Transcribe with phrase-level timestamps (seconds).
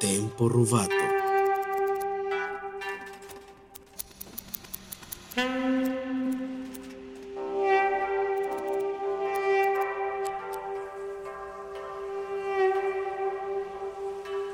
[0.00, 0.94] Tempo Rubato.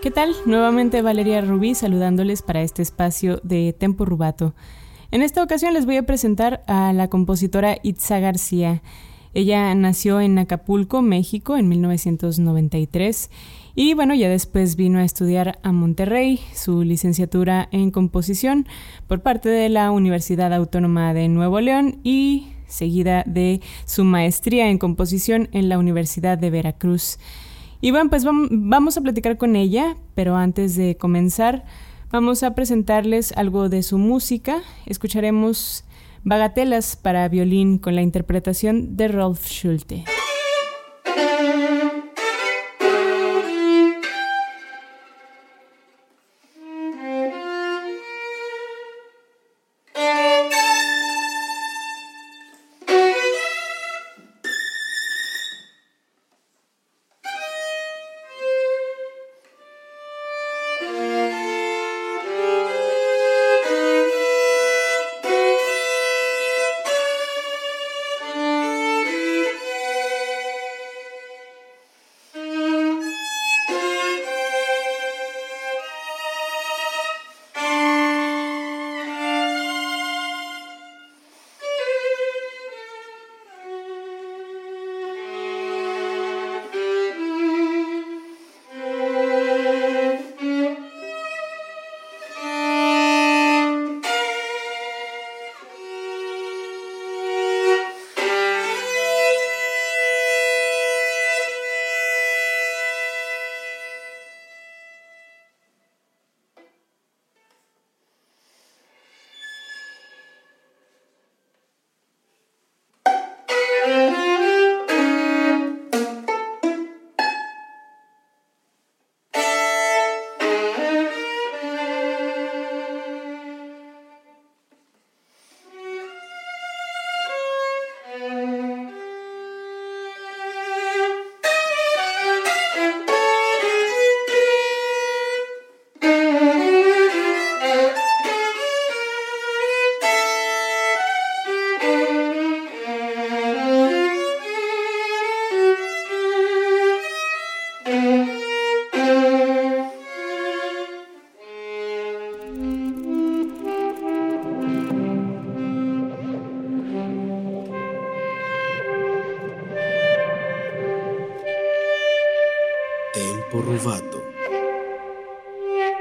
[0.02, 0.34] ¿Qué tal?
[0.46, 4.52] Nuevamente Valeria Rubí saludándoles para este espacio de Tempo Rubato.
[5.12, 8.82] En esta ocasión les voy a presentar a la compositora Itza García.
[9.36, 13.30] Ella nació en Acapulco, México, en 1993
[13.74, 18.66] y bueno, ya después vino a estudiar a Monterrey su licenciatura en composición
[19.06, 24.78] por parte de la Universidad Autónoma de Nuevo León y seguida de su maestría en
[24.78, 27.18] composición en la Universidad de Veracruz.
[27.82, 31.66] Y bueno, pues vamos a platicar con ella, pero antes de comenzar,
[32.10, 34.62] vamos a presentarles algo de su música.
[34.86, 35.84] Escucharemos
[36.28, 40.02] Bagatelas para violín con la interpretación de Rolf Schulte.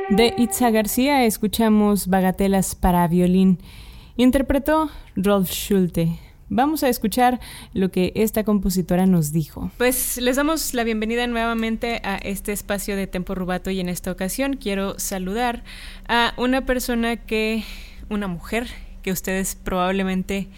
[0.09, 3.59] De Itza García escuchamos Bagatelas para violín.
[4.17, 6.19] Interpretó Rolf Schulte.
[6.49, 7.39] Vamos a escuchar
[7.73, 9.71] lo que esta compositora nos dijo.
[9.77, 14.11] Pues les damos la bienvenida nuevamente a este espacio de Tempo Rubato y en esta
[14.11, 15.63] ocasión quiero saludar
[16.07, 17.63] a una persona que,
[18.09, 18.67] una mujer
[19.01, 20.49] que ustedes probablemente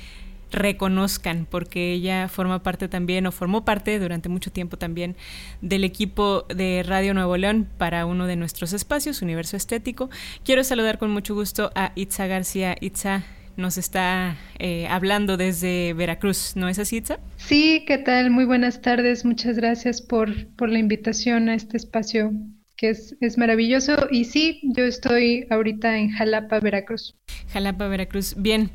[0.52, 5.16] reconozcan, porque ella forma parte también, o formó parte durante mucho tiempo también,
[5.62, 10.10] del equipo de Radio Nuevo León para uno de nuestros espacios, Universo Estético.
[10.44, 12.76] Quiero saludar con mucho gusto a Itza García.
[12.80, 13.24] Itza
[13.58, 17.20] nos está eh, hablando desde Veracruz, ¿no es así, Itza?
[17.38, 18.30] Sí, ¿qué tal?
[18.30, 19.26] Muy buenas tardes.
[19.26, 22.32] Muchas gracias por, por la invitación a este espacio
[22.78, 24.08] que es, es, maravilloso.
[24.12, 27.16] Y sí, yo estoy ahorita en Jalapa, Veracruz.
[27.52, 28.36] Jalapa, Veracruz.
[28.38, 28.70] Bien,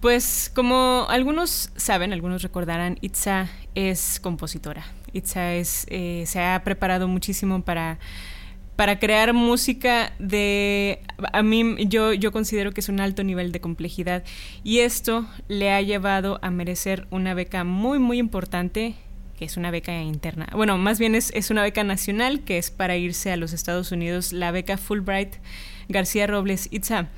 [0.00, 4.84] pues como algunos saben, algunos recordarán, Itza es compositora.
[5.12, 7.98] Itza es, eh, se ha preparado muchísimo para
[8.76, 11.00] para crear música de
[11.32, 14.22] a mí yo yo considero que es un alto nivel de complejidad
[14.62, 18.94] y esto le ha llevado a merecer una beca muy muy importante
[19.36, 20.48] que es una beca interna.
[20.52, 23.92] Bueno, más bien es, es una beca nacional que es para irse a los Estados
[23.92, 25.34] Unidos, la beca Fulbright
[25.88, 27.08] García Robles Itza.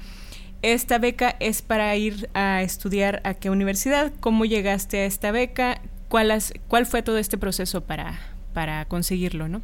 [0.63, 5.81] Esta beca es para ir a estudiar a qué universidad, cómo llegaste a esta beca,
[6.09, 6.37] cuál,
[6.67, 8.19] cuál fue todo este proceso para,
[8.55, 9.63] para conseguirlo, ¿no?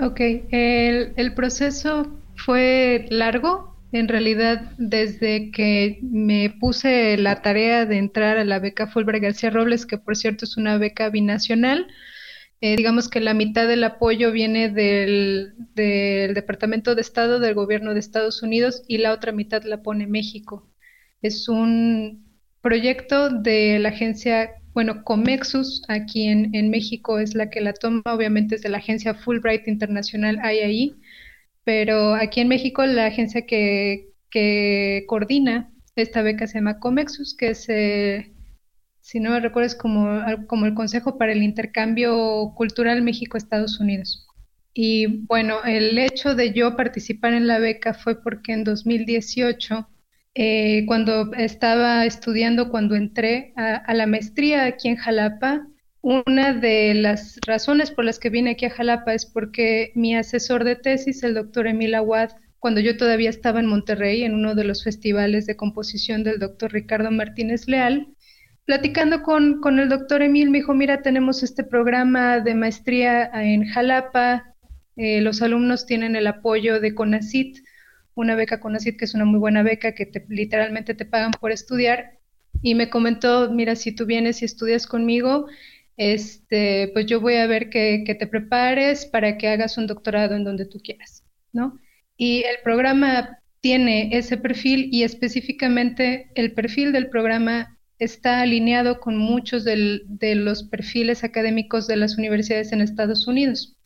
[0.00, 0.20] Ok,
[0.50, 2.06] el, el proceso
[2.36, 8.86] fue largo, en realidad, desde que me puse la tarea de entrar a la beca
[8.86, 11.88] Fulbright García Robles, que por cierto es una beca binacional,
[12.60, 18.00] eh, digamos que la mitad del apoyo viene del, Departamento de Estado del Gobierno de
[18.00, 20.68] Estados Unidos y la otra mitad la pone México.
[21.22, 27.60] Es un proyecto de la agencia, bueno, Comexus, aquí en, en México es la que
[27.60, 30.94] la toma, obviamente es de la agencia Fulbright Internacional, ahí
[31.70, 34.08] pero aquí en México la agencia que,
[35.06, 38.34] coordina esta beca se llama Comexus, que es, eh,
[39.00, 44.26] si no me recuerdo, es como, como el Consejo para el Intercambio Cultural México-Estados Unidos.
[44.74, 49.88] Y bueno, el hecho de yo participar en la beca fue porque en 2018,
[50.34, 55.68] eh, cuando estaba estudiando, cuando entré a, la maestría aquí en Jalapa,
[56.02, 60.64] una de las razones por las que vine aquí a Jalapa es porque mi asesor
[60.64, 64.64] de tesis, el doctor Emil Aguad, cuando yo todavía estaba en Monterrey, en uno de
[64.64, 68.08] los festivales de composición del doctor Ricardo Martínez Leal,
[68.64, 73.66] platicando con, con el doctor Emil, me dijo, mira, tenemos este programa de maestría en
[73.66, 74.54] Jalapa,
[74.96, 77.58] eh, los alumnos tienen el apoyo de CONACIT,
[78.14, 81.52] una beca CONACIT que es una muy buena beca que te, literalmente te pagan por
[81.52, 82.18] estudiar,
[82.62, 85.46] y me comentó, mira, si tú vienes y estudias conmigo,
[86.00, 90.44] este, pues yo voy a ver que, te prepares para que hagas un doctorado en
[90.44, 91.78] donde tú quieras, ¿no?
[92.16, 99.18] Y el programa tiene ese perfil y específicamente el perfil del programa está alineado con
[99.18, 103.76] muchos de los perfiles académicos de las universidades en Estados Unidos,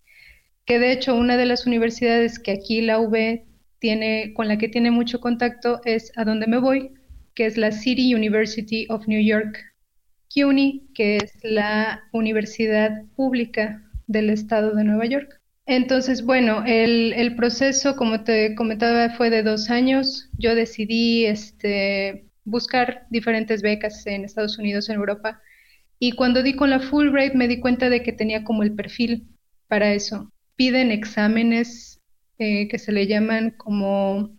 [0.67, 3.43] que de hecho una de las universidades que aquí la UB
[3.81, 6.93] tiene, con la que tiene mucho contacto es a donde me voy,
[7.35, 9.74] que es la City University of New York,
[10.35, 15.41] CUNY, que es la universidad pública del estado de Nueva York.
[15.67, 20.29] Entonces, bueno, el, proceso, como te comentaba, fue de dos años.
[20.37, 25.41] Yo decidí este, buscar diferentes becas en Estados Unidos, en Europa.
[25.99, 29.29] Y cuando di con la Fulbright me di cuenta de que tenía como el perfil
[29.69, 30.33] para eso.
[30.57, 32.01] Piden exámenes
[32.39, 34.37] eh, que se le llaman como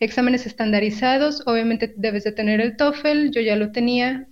[0.00, 1.42] exámenes estandarizados.
[1.46, 4.26] Obviamente debes de tener el TOEFL, yo ya lo tenía,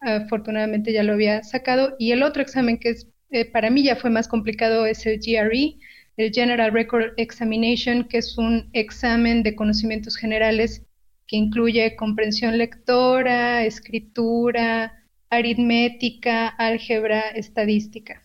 [0.00, 1.96] afortunadamente ya lo había sacado.
[1.98, 5.20] Y el otro examen que es, eh, para mí ya fue más complicado es el
[5.20, 5.76] GRE,
[6.16, 10.82] el General Record Examination, que es un examen de conocimientos generales
[11.26, 15.00] que incluye comprensión lectora, escritura,
[15.30, 18.22] aritmética, álgebra, estadística.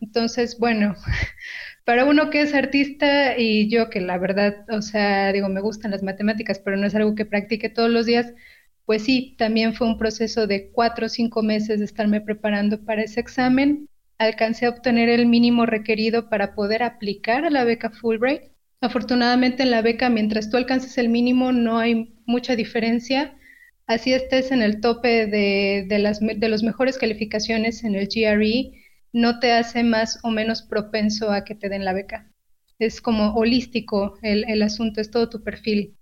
[0.00, 0.94] Entonces, bueno,
[1.84, 5.90] para uno que es artista y yo que la verdad, o sea, digo, me gustan
[5.90, 8.32] las matemáticas, pero no es algo que practique todos los días,
[8.84, 13.02] pues sí, también fue un proceso de cuatro o cinco meses de estarme preparando para
[13.02, 13.88] ese examen.
[14.18, 18.42] Alcancé a obtener el mínimo requerido para poder aplicar a la beca Fulbright.
[18.80, 23.36] Afortunadamente en la beca, mientras tú alcances el mínimo, no hay mucha diferencia.
[23.86, 28.72] Así estés en el tope de, las, de las mejores calificaciones en el GRE,
[29.12, 32.30] no te hace más o menos propenso a que te den la beca.
[32.78, 35.96] Es como holístico el, el asunto, es todo tu perfil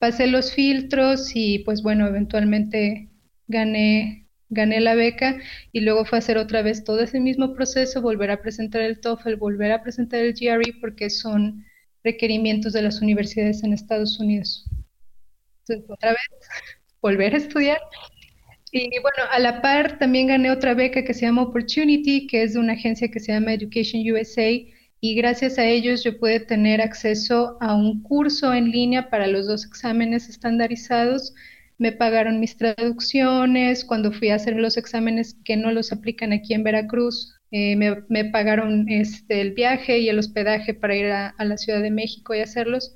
[0.00, 3.10] pasé los filtros y pues bueno, eventualmente
[3.48, 5.36] gané, gané la beca
[5.72, 8.98] y luego fue a hacer otra vez todo ese mismo proceso, volver a presentar el
[8.98, 11.66] TOEFL, volver a presentar el GRE porque son
[12.02, 14.64] requerimientos de las universidades en Estados Unidos.
[15.68, 16.48] Entonces, otra vez,
[17.02, 17.78] volver a estudiar.
[18.72, 22.54] Y bueno, a la par también gané otra beca que se llama Opportunity, que es
[22.54, 24.48] de una agencia que se llama Education USA,
[25.00, 29.46] y gracias a ellos yo pude tener acceso a un curso en línea para los
[29.46, 31.34] dos exámenes estandarizados.
[31.78, 36.52] Me pagaron mis traducciones, cuando fui a hacer los exámenes que no los aplican aquí
[36.54, 41.44] en Veracruz, eh, me, pagaron este, el viaje y el hospedaje para ir a, a
[41.44, 42.94] la Ciudad de México y hacerlos.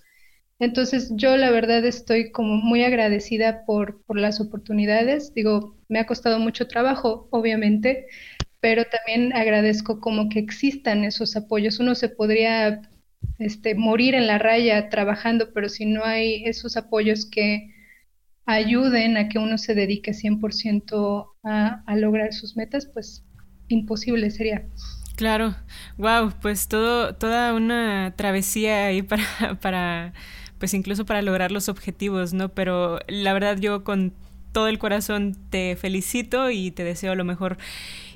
[0.61, 5.35] Entonces yo la verdad estoy como muy agradecida por, por las oportunidades.
[5.35, 8.07] Digo, me ha costado mucho trabajo, obviamente,
[8.65, 11.81] pero también agradezco como que existan esos apoyos.
[11.81, 12.81] Uno se podría
[13.39, 17.75] este, morir en la raya trabajando, pero si no hay esos apoyos que
[18.47, 23.23] ayuden a que uno se dedique 100% a, a lograr sus metas, pues
[23.69, 24.67] imposible sería.
[25.17, 25.55] Claro,
[25.99, 30.15] wow, pues todo, toda una travesía ahí para, para,
[30.59, 32.49] pues incluso para lograr los objetivos, ¿no?
[32.49, 34.15] Pero la verdad yo con
[34.53, 37.59] todo el corazón te felicito y te deseo lo mejor.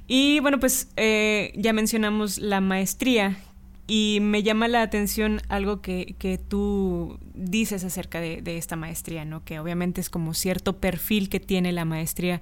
[0.08, 3.36] Y bueno, pues eh, ya mencionamos la maestría
[3.86, 9.44] y me llama la atención algo que, que tú dices acerca de, esta maestría, ¿no?
[9.44, 12.40] Que obviamente es como cierto perfil que tiene la maestría.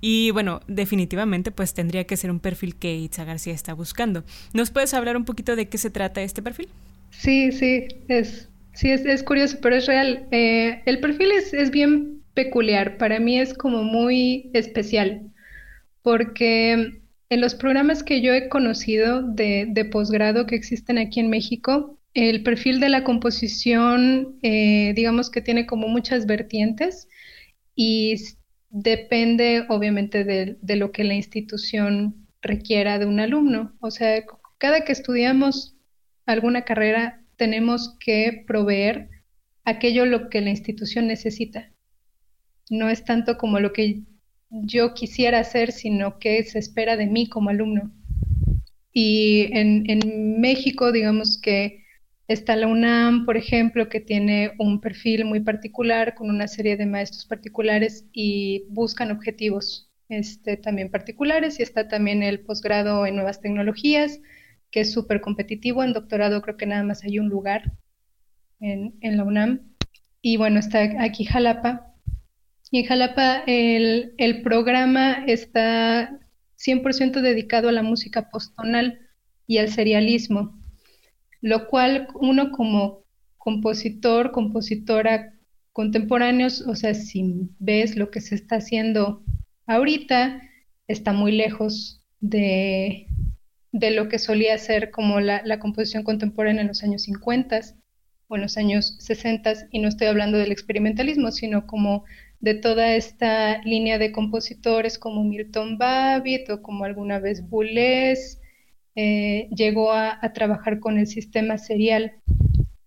[0.00, 4.24] Y bueno, definitivamente pues tendría que ser un perfil que Itza García está buscando.
[4.52, 6.68] ¿Nos puedes hablar un poquito de qué se trata este perfil?
[7.10, 10.26] Sí, sí, es, sí, es, es curioso, pero es real.
[10.32, 15.31] Eh, el perfil es, es bien peculiar, para mí es como muy especial
[16.02, 21.98] porque en los programas que yo he conocido de, posgrado que existen aquí en México,
[22.14, 27.08] el perfil de la composición, eh, digamos que tiene como muchas vertientes
[27.74, 28.16] y
[28.68, 33.74] depende obviamente de, de, lo que la institución requiera de un alumno.
[33.80, 34.22] O sea,
[34.58, 35.74] cada que estudiamos
[36.26, 39.08] alguna carrera, tenemos que proveer
[39.64, 41.72] aquello lo que la institución necesita.
[42.68, 44.02] No es tanto como lo que
[44.52, 47.90] yo quisiera hacer, sino que se espera de mí como alumno.
[48.92, 51.82] Y en, en México, digamos que
[52.28, 56.86] está la UNAM, por ejemplo, que tiene un perfil muy particular con una serie de
[56.86, 61.58] maestros particulares y buscan objetivos este, también particulares.
[61.58, 64.20] Y está también el posgrado en nuevas tecnologías,
[64.70, 65.82] que es súper competitivo.
[65.82, 67.72] En doctorado creo que nada más hay un lugar
[68.60, 69.74] en, en la UNAM.
[70.20, 71.91] Y bueno, está aquí Jalapa,
[72.72, 76.18] y en Jalapa el, el programa está
[76.58, 78.98] 100% dedicado a la música postonal
[79.46, 80.58] y al serialismo,
[81.42, 83.04] lo cual uno como
[83.36, 85.34] compositor, compositora
[85.72, 89.22] contemporáneos, o sea, si ves lo que se está haciendo
[89.66, 90.40] ahorita,
[90.88, 93.06] está muy lejos de,
[93.72, 97.60] de lo que solía ser como la, la, composición contemporánea en los años 50
[98.28, 102.04] o en los años 60, y no estoy hablando del experimentalismo, sino como
[102.42, 108.40] de toda esta línea de compositores como Milton Babbitt o como alguna vez Boulez,
[108.96, 112.16] eh, llegó a, trabajar con el sistema serial.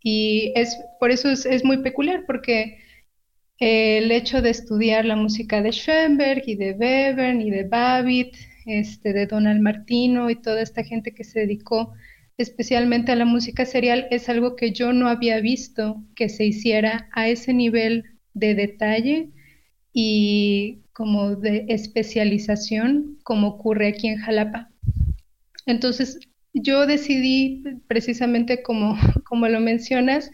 [0.03, 2.79] Y es, por eso es, muy peculiar, porque
[3.59, 8.35] el hecho de estudiar la música de Schoenberg y de Webern y de Babbitt,
[8.65, 11.93] este, de Donald Martino y toda esta gente que se dedicó
[12.38, 17.07] especialmente a la música serial, es algo que yo no había visto que se hiciera
[17.13, 19.29] a ese nivel de detalle
[19.97, 24.69] y como de especialización, como ocurre aquí en Jalapa.
[25.65, 26.19] Entonces,
[26.53, 30.31] yo decidí, precisamente como, como lo mencionas,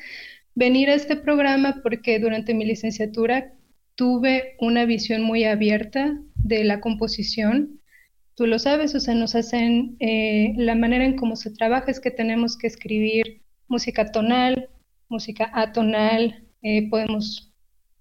[0.56, 3.54] venir a este programa porque durante mi licenciatura
[3.94, 7.80] tuve una visión muy abierta de la composición.
[8.34, 12.00] Tú lo sabes, o sea, nos hacen eh, la manera en cómo se trabaja es
[12.00, 14.70] que tenemos que escribir música tonal,
[15.08, 17.51] música atonal, eh, podemos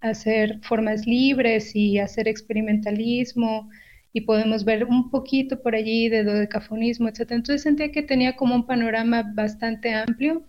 [0.01, 3.69] hacer formas libres y hacer experimentalismo
[4.13, 7.33] y podemos ver un poquito por allí de dodecafonismo, etc.
[7.33, 10.45] Entonces sentía que tenía como un panorama bastante amplio,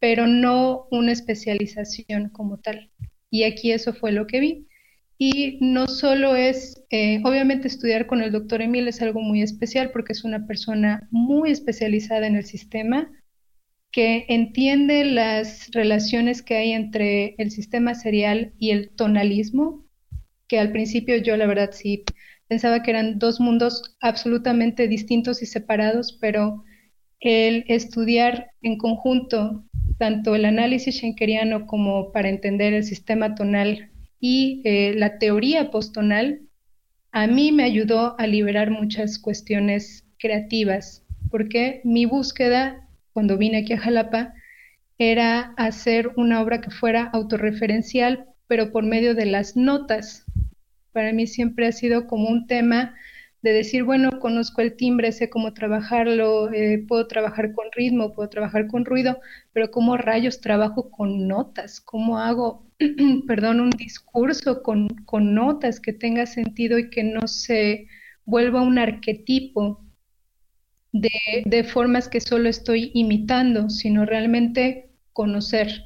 [0.00, 2.90] pero no una especialización como tal.
[3.30, 4.68] Y aquí eso fue lo que vi.
[5.18, 9.90] Y no solo es, eh, obviamente estudiar con el doctor Emil es algo muy especial
[9.90, 13.10] porque es una persona muy especializada en el sistema,
[13.96, 19.86] que entiende las relaciones que hay entre el sistema serial y el tonalismo,
[20.48, 22.04] que al principio yo la verdad sí
[22.46, 26.62] pensaba que eran dos mundos absolutamente distintos y separados, pero
[27.20, 29.64] el estudiar en conjunto
[29.96, 36.42] tanto el análisis schenkeriano como para entender el sistema tonal y eh, la teoría postonal,
[37.12, 42.85] a mí me ayudó a liberar muchas cuestiones creativas, porque mi búsqueda
[43.16, 44.34] cuando vine aquí a Jalapa,
[44.98, 50.26] era hacer una obra que fuera autorreferencial, pero por medio de las notas.
[50.92, 52.94] Para mí siempre ha sido como un tema
[53.40, 58.28] de decir, bueno, conozco el timbre, sé cómo trabajarlo, eh, puedo trabajar con ritmo, puedo
[58.28, 59.18] trabajar con ruido,
[59.54, 61.80] pero ¿cómo rayos trabajo con notas?
[61.80, 62.66] ¿Cómo hago,
[63.26, 67.88] perdón, un discurso con, con notas que tenga sentido y que no se
[68.26, 69.85] vuelva un arquetipo
[71.00, 75.84] de, formas que solo estoy imitando, sino realmente conocer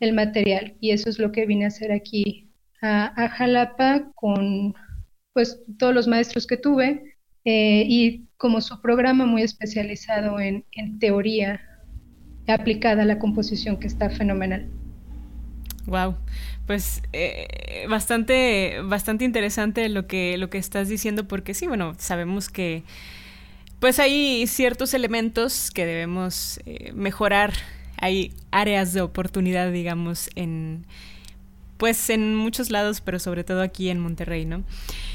[0.00, 0.74] el material.
[0.80, 2.50] Y eso es lo que vine a hacer aquí
[2.82, 4.74] a, Jalapa con
[5.32, 10.64] pues todos los maestros que tuve eh, y como su programa muy especializado en,
[10.98, 11.60] teoría
[12.48, 14.68] aplicada a la composición que está fenomenal.
[15.86, 16.16] Wow,
[16.66, 22.48] pues eh, bastante, bastante interesante lo que, lo que estás diciendo, porque sí, bueno, sabemos
[22.48, 22.82] que
[23.80, 27.52] pues hay ciertos elementos que debemos eh, mejorar.
[27.96, 30.86] Hay áreas de oportunidad, digamos, en
[31.80, 34.64] pues en muchos lados, pero sobre todo aquí en Monterrey, ¿no?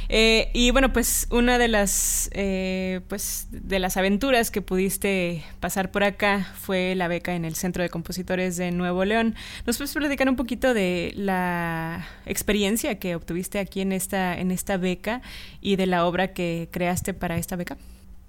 [0.10, 5.92] Eh, y bueno, pues una de las eh, pues de las aventuras que pudiste pasar
[5.92, 9.36] por acá fue la beca en el Centro de Compositores de Nuevo León.
[9.68, 14.78] ¿Nos puedes platicar un poquito de la experiencia que obtuviste aquí en esta, en esta
[14.78, 15.22] beca
[15.62, 17.78] y de la obra que creaste para esta beca?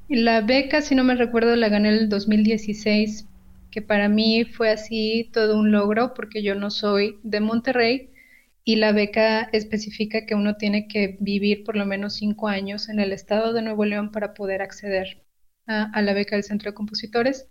[0.09, 3.27] La beca, si no me recuerdo, la gané en el 2016,
[3.73, 8.11] que para mí fue así todo un logro porque yo no soy de Monterrey
[8.63, 13.01] y la beca especifica que uno tiene que vivir por lo menos cinco años en
[13.01, 15.25] el estado de Nuevo León para poder acceder
[15.67, 17.49] a, la beca del Centro de Compositores.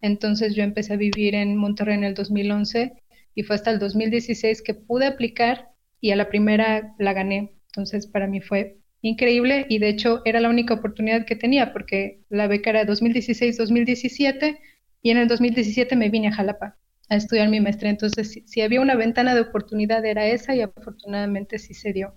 [0.00, 2.94] Entonces yo empecé a vivir en Monterrey en el 2011
[3.36, 7.54] y fue hasta el 2016 que pude aplicar y a la primera la gané.
[7.68, 12.20] Entonces para mí fue increíble y de hecho era la única oportunidad que tenía porque
[12.30, 14.58] la beca era 2016-2017
[15.02, 16.76] y en el 2017 me vine a Jalapa
[17.16, 17.90] estudiar mi maestría.
[17.90, 22.14] Entonces, si, había una ventana de oportunidad era esa y afortunadamente sí se dio.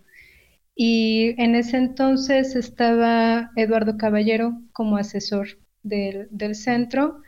[0.75, 5.47] Y en ese entonces estaba Eduardo Caballero como asesor
[5.83, 7.21] del, del centro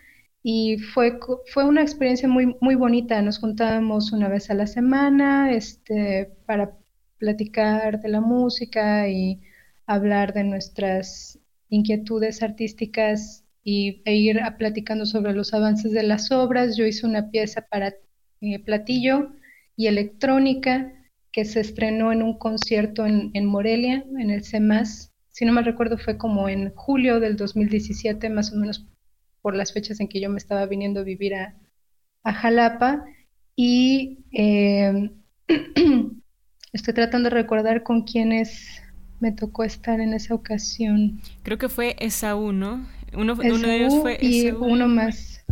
[0.43, 1.19] y fue,
[1.53, 3.21] fue una experiencia muy, muy bonita.
[3.21, 6.77] Nos juntábamos una vez a la semana este, para
[7.17, 9.41] platicar de la música y
[9.87, 11.39] hablar de nuestras
[11.69, 16.77] inquietudes artísticas y, e ir platicando sobre los avances de las obras.
[16.77, 17.95] Yo hice una pieza para
[18.41, 19.31] eh, platillo
[19.75, 20.93] y electrónica
[21.31, 25.11] que se estrenó en un concierto en, en Morelia, en el CEMAS.
[25.31, 28.85] Si no me recuerdo, fue como en julio del 2017, más o menos
[29.41, 31.55] por las fechas en que yo me estaba viniendo a vivir a,
[32.23, 33.05] Jalapa.
[33.55, 35.11] Y eh,
[36.73, 38.81] estoy tratando de recordar con quiénes
[39.19, 41.21] me tocó estar en esa ocasión.
[41.43, 42.87] Creo que fue Esaú, ¿no?
[43.13, 45.43] Uno, uno de ellos fue y uno más.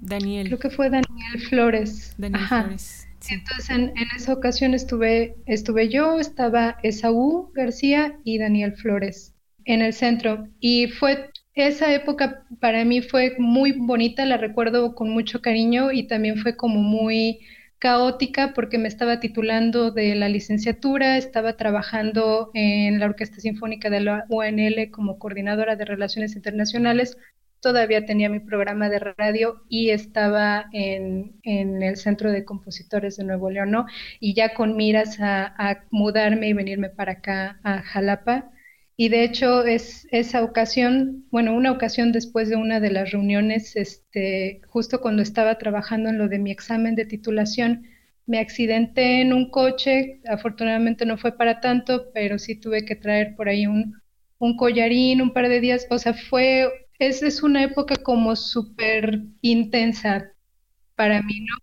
[0.00, 0.46] Daniel.
[0.46, 2.14] Creo que fue Daniel Flores.
[2.16, 3.06] Daniel Flores.
[3.28, 9.34] Entonces en, en, esa ocasión estuve, estuve yo, estaba Esaú García y Daniel Flores
[9.66, 10.48] en el centro.
[10.58, 16.04] Y fue esa época para mí fue muy bonita, la recuerdo con mucho cariño y
[16.06, 17.40] también fue como muy
[17.80, 24.00] caótica porque me estaba titulando de la licenciatura, estaba trabajando en la Orquesta Sinfónica de
[24.00, 27.16] la UNL como coordinadora de Relaciones Internacionales,
[27.60, 33.50] todavía tenía mi programa de radio y estaba en, el Centro de Compositores de Nuevo
[33.50, 33.86] León.
[34.20, 38.50] Y ya con miras a mudarme y venirme para acá a Jalapa.
[39.00, 43.74] Y de hecho es esa ocasión, bueno, una ocasión después de una de las reuniones,
[43.74, 47.86] este, justo cuando estaba trabajando en lo de mi examen de titulación,
[48.26, 53.34] me accidenté en un coche, afortunadamente no fue para tanto, pero sí tuve que traer
[53.36, 53.94] por ahí un,
[54.38, 59.22] un collarín, un par de días, o sea, fue, es, es una época como súper
[59.40, 60.30] intensa
[60.96, 61.56] para mí, ¿no?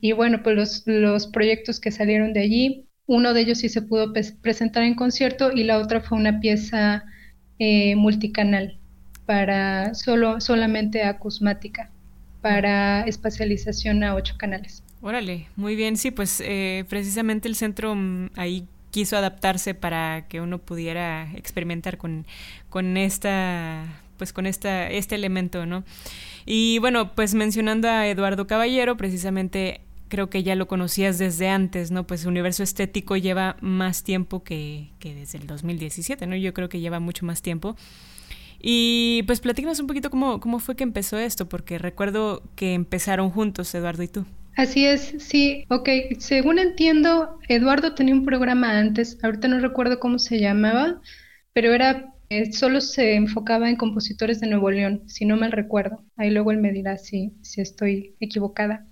[0.00, 3.82] Y bueno, pues los, los proyectos que salieron de allí, uno de ellos sí se
[3.82, 7.04] pudo presentar en concierto y la otra fue una pieza
[7.58, 8.78] eh, multicanal
[9.26, 11.90] para solo, solamente acusmática,
[12.40, 14.84] para espacialización a ocho canales.
[15.02, 20.40] Órale, muy bien, sí, pues eh, precisamente el centro mm, ahí quiso adaptarse para que
[20.40, 22.26] uno pudiera experimentar con,
[22.68, 23.86] con esta
[24.18, 25.82] pues con esta, este elemento, ¿no?
[26.44, 31.90] Y bueno, pues mencionando a Eduardo Caballero, precisamente creo que ya lo conocías desde antes,
[31.90, 32.06] ¿no?
[32.06, 36.36] Pues Universo Estético lleva más tiempo que, que desde el 2017, ¿no?
[36.36, 37.76] Yo creo que lleva mucho más tiempo.
[38.60, 43.30] Y pues platícanos un poquito cómo, cómo fue que empezó esto, porque recuerdo que empezaron
[43.30, 44.26] juntos, Eduardo y tú.
[44.56, 45.88] Así es, sí, ok.
[46.18, 51.00] Según entiendo, Eduardo tenía un programa antes, ahorita no recuerdo cómo se llamaba,
[51.54, 56.04] pero era, eh, solo se enfocaba en compositores de Nuevo León, si no mal recuerdo.
[56.16, 58.86] Ahí luego él me dirá si, si estoy equivocada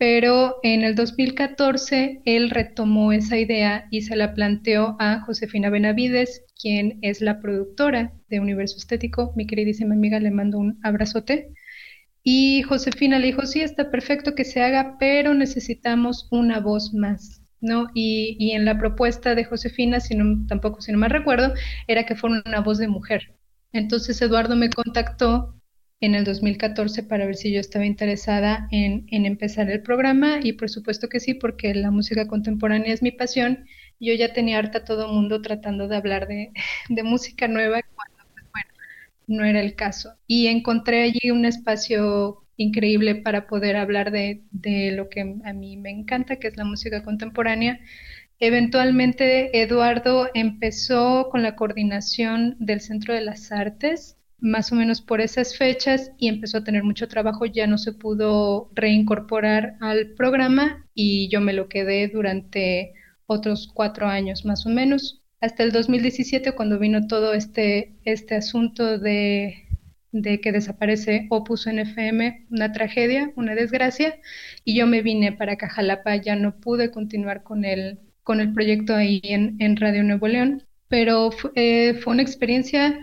[0.00, 6.42] pero en el 2014 él retomó esa idea y se la planteó a Josefina Benavides,
[6.58, 9.34] quien es la productora de Universo Estético.
[9.36, 11.52] Mi queridísima amiga le mando un abrazote.
[12.22, 17.42] Y Josefina le dijo, sí, está perfecto que se haga, pero necesitamos una voz más,
[17.60, 17.88] ¿no?
[17.92, 21.52] Y, en la propuesta de Josefina, si no, tampoco si no me recuerdo,
[21.86, 23.34] era que fuera una voz de mujer.
[23.74, 25.59] Entonces Eduardo me contactó
[26.00, 30.70] en el 2014 para ver si yo estaba interesada en, empezar el programa y por
[30.70, 33.66] supuesto que sí, porque la música contemporánea es mi pasión.
[34.00, 36.52] Yo ya tenía harta todo el mundo tratando de hablar de,
[37.04, 38.64] música nueva cuando, pues,
[39.26, 40.14] no era el caso.
[40.26, 45.76] Y encontré allí un espacio increíble para poder hablar de, de lo que a mí
[45.76, 47.80] me encanta, que es la música contemporánea.
[48.38, 55.20] Eventualmente, Eduardo empezó con la coordinación del Centro de las Artes más o menos por
[55.20, 60.86] esas fechas y empezó a tener mucho trabajo, ya no se pudo reincorporar al programa
[60.94, 62.92] y yo me lo quedé durante
[63.26, 68.98] otros cuatro años más o menos, hasta el 2017 cuando vino todo este, este asunto
[68.98, 69.66] de,
[70.12, 74.18] de que desaparece Opus NFM, una tragedia, una desgracia,
[74.64, 78.94] y yo me vine para Cajalapa, ya no pude continuar con el, con el proyecto
[78.94, 82.98] ahí en, en Radio Nuevo León, pero eh, fue una experiencia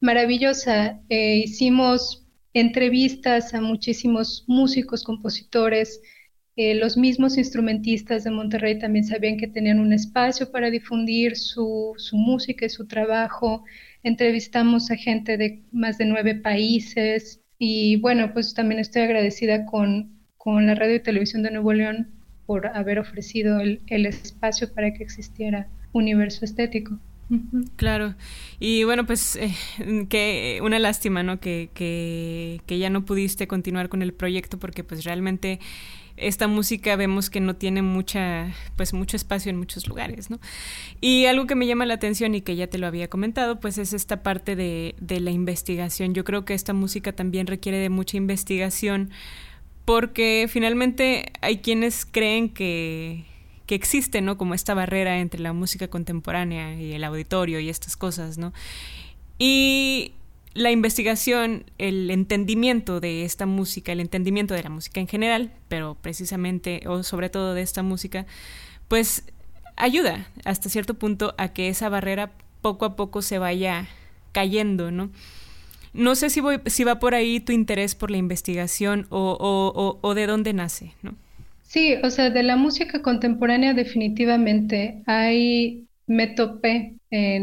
[0.00, 1.00] maravillosa.
[1.08, 6.00] Eh, hicimos entrevistas a muchísimos músicos, compositores,
[6.58, 11.92] eh, los mismos instrumentistas de Monterrey también sabían que tenían un espacio para difundir su,
[11.98, 13.62] su, música y su trabajo.
[14.02, 20.18] Entrevistamos a gente de más de nueve países y bueno, pues también estoy agradecida con,
[20.38, 22.08] con la radio y televisión de Nuevo León
[22.46, 26.98] por haber ofrecido el, el espacio para que existiera universo estético.
[27.76, 28.14] Claro.
[28.60, 29.52] Y bueno, pues eh,
[30.08, 31.40] que una lástima, ¿no?
[31.40, 35.58] Que, que, que, ya no pudiste continuar con el proyecto porque pues realmente
[36.16, 40.38] esta música vemos que no tiene mucha, pues mucho espacio en muchos lugares, ¿no?
[41.00, 43.76] Y algo que me llama la atención y que ya te lo había comentado, pues
[43.78, 46.14] es esta parte de, de la investigación.
[46.14, 49.10] Yo creo que esta música también requiere de mucha investigación
[49.84, 53.24] porque finalmente hay quienes creen que
[53.66, 54.38] que existe, ¿no?
[54.38, 58.52] Como esta barrera entre la música contemporánea y el auditorio y estas cosas, ¿no?
[59.38, 60.12] Y
[60.54, 65.96] la investigación, el entendimiento de esta música, el entendimiento de la música en general, pero
[66.00, 68.24] precisamente o sobre todo de esta música,
[68.88, 69.24] pues
[69.76, 73.88] ayuda hasta cierto punto a que esa barrera poco a poco se vaya
[74.32, 75.10] cayendo, ¿no?
[75.92, 80.26] No sé si, va por ahí tu interés por la investigación o, o, o de
[80.26, 81.14] dónde nace, ¿no?
[81.66, 86.96] Sí, o sea, de la música contemporánea definitivamente hay, me topé,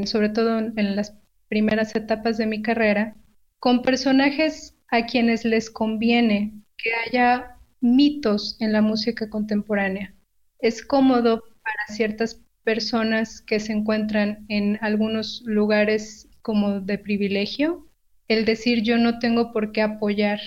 [0.05, 1.13] sobre todo en las
[1.49, 3.15] primeras etapas de mi carrera,
[3.59, 10.15] con personajes a quienes les conviene que haya mitos en la música contemporánea.
[10.59, 17.89] Es cómodo para ciertas personas que se encuentran en algunos lugares como de privilegio
[18.29, 20.39] el decir yo no tengo por qué apoyar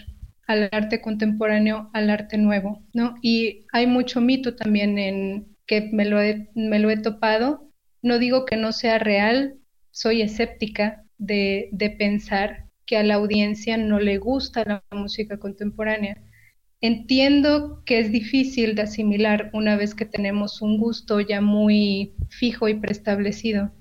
[0.46, 3.16] al arte contemporáneo, al arte nuevo, ¿no?
[3.20, 7.72] Y hay mucho mito también en que me lo he, me lo he topado.
[8.02, 9.58] No digo que no sea real,
[9.90, 16.22] soy escéptica de, de pensar que a la audiencia no le gusta la música contemporánea.
[16.80, 22.68] Entiendo que es difícil de asimilar una vez que tenemos un gusto ya muy fijo
[22.68, 23.72] y preestablecido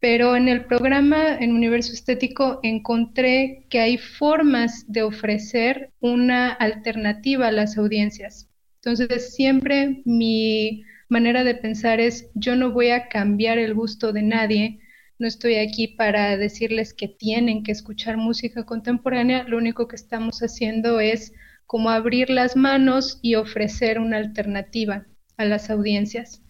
[0.00, 7.48] pero en el programa en Universo Estético encontré que hay formas de ofrecer una alternativa
[7.48, 8.48] a las audiencias.
[8.76, 14.22] Entonces, siempre mi manera de pensar es, yo no voy a cambiar el gusto de
[14.22, 14.80] nadie,
[15.18, 20.40] no estoy aquí para decirles que tienen que escuchar música contemporánea, lo único que estamos
[20.40, 21.34] haciendo es
[21.66, 26.42] como abrir las manos y ofrecer una alternativa a las audiencias.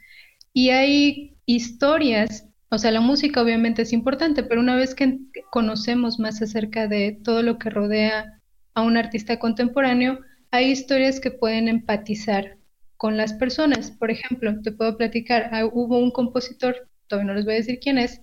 [0.53, 5.19] Y hay historias o sea, la música obviamente es importante, pero una vez que
[5.51, 8.41] conocemos más acerca de todo lo que rodea
[8.75, 10.21] a un artista contemporáneo,
[10.53, 12.59] hay historias que pueden empatizar
[12.97, 13.91] con las personas.
[13.91, 17.81] Por ejemplo, te puedo platicar, ah, hubo un compositor, todavía no les voy a decir
[17.81, 18.21] quién es,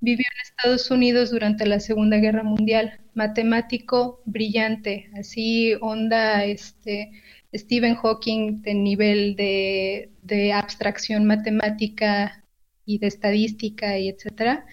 [0.00, 7.10] vivió en Estados Unidos durante la Segunda Guerra Mundial, matemático brillante, así onda este,
[7.54, 12.41] Stephen Hawking de nivel de, de abstracción matemática
[12.84, 14.66] y de estadística y etcétera,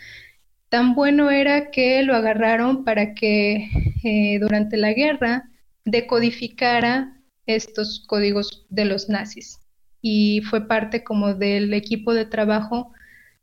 [0.69, 3.69] tan bueno era que lo agarraron para que
[4.03, 5.49] eh, durante la guerra
[5.85, 9.59] decodificara estos códigos de los nazis
[10.01, 12.93] y fue parte como del equipo de trabajo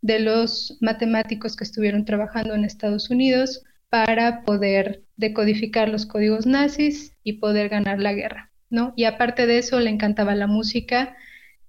[0.00, 7.12] de los matemáticos que estuvieron trabajando en Estados Unidos para poder decodificar los códigos nazis
[7.22, 8.92] y poder ganar la guerra, ¿no?
[8.96, 11.16] Y aparte de eso le encantaba la música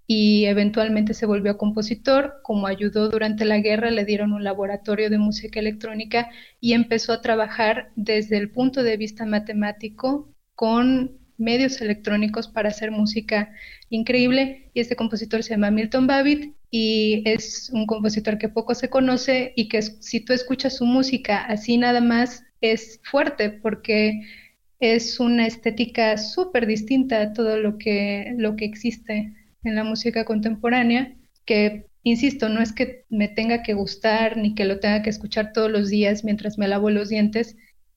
[0.08, 2.40] y eventualmente se volvió compositor.
[2.42, 6.30] Como ayudó durante la guerra, le dieron un laboratorio de música electrónica
[6.62, 12.90] y empezó a trabajar desde el punto de vista matemático con medios electrónicos para hacer
[12.90, 13.52] música
[13.90, 14.72] increíble.
[14.74, 19.54] Y este compositor se llama Milton Babbitt y es un compositor que poco se conoce
[19.58, 24.22] y que si tú escuchas su música así nada más es fuerte porque
[24.80, 29.34] es una estética súper distinta a todo lo que, lo que existe
[29.68, 34.66] en la música contemporánea, que, insisto, no es que me tenga que gustar ni que
[34.66, 37.56] lo tenga que escuchar todos los días mientras me lavo los dientes,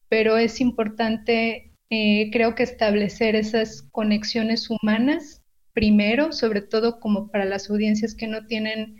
[0.09, 7.45] pero es importante, eh, creo que establecer esas conexiones humanas primero, sobre todo como para
[7.45, 8.97] las audiencias que no tienen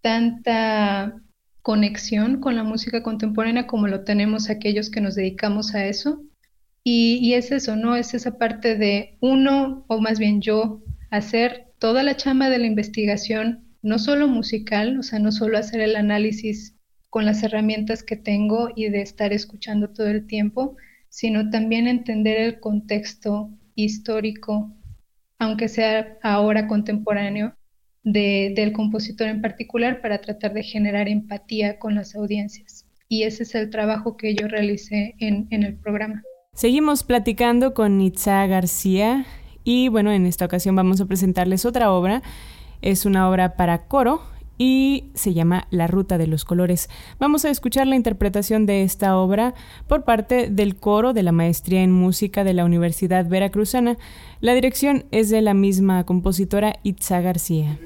[0.00, 1.20] tanta
[1.62, 6.22] conexión con la música contemporánea como lo tenemos aquellos que nos dedicamos a eso.
[6.84, 7.96] Y, y, es eso, ¿no?
[7.96, 12.66] Es esa parte de uno, o más bien yo, hacer toda la chamba de la
[12.66, 16.74] investigación, no solo musical, o sea, no solo hacer el análisis
[17.10, 20.76] con las herramientas que tengo y de estar escuchando todo el tiempo,
[21.08, 24.74] sino también entender el contexto histórico,
[25.38, 27.54] aunque sea ahora contemporáneo,
[28.04, 32.86] del compositor en particular para tratar de generar empatía con las audiencias.
[33.08, 36.22] Y ese es el trabajo que yo realicé en, en el programa.
[36.52, 39.24] Seguimos platicando con Itza García.
[39.64, 42.22] Y bueno, en esta ocasión vamos a presentarles otra obra.
[42.82, 44.22] Es una obra para coro
[44.58, 46.88] y se llama La Ruta de los Colores.
[47.18, 49.54] Vamos a escuchar la interpretación de esta obra
[49.88, 53.96] por parte del coro de la Maestría en Música de la Universidad Veracruzana.
[54.40, 57.78] La dirección es de la misma compositora Itza García.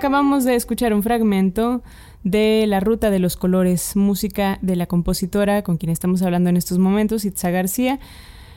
[0.00, 1.82] Acabamos de escuchar un fragmento
[2.24, 6.56] de La Ruta de los Colores, música de la compositora con quien estamos hablando en
[6.56, 8.00] estos momentos, Itza García.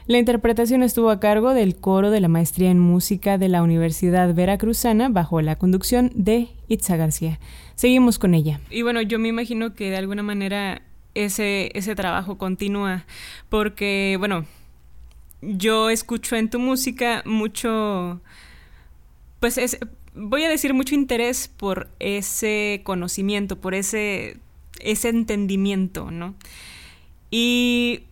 [0.08, 4.34] La interpretación estuvo a cargo del coro de la maestría en música de la Universidad
[4.34, 7.42] Veracruzana bajo la conducción de Itza García.
[7.76, 8.62] Seguimos con ella.
[8.70, 10.82] Y bueno, yo me imagino que de alguna manera
[11.14, 13.04] ese, ese trabajo continúa
[13.50, 14.46] porque, bueno,
[15.42, 18.22] yo escucho en tu música mucho,
[19.42, 19.78] pues es,
[20.16, 24.38] voy a decir mucho interés por ese conocimiento, por ese,
[24.80, 26.36] ese entendimiento, ¿no?
[27.32, 28.04] Y